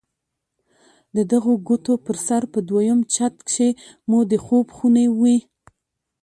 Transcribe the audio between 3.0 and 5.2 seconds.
چت کښې مو د خوب خونې